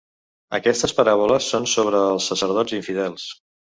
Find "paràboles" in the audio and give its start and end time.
0.99-1.49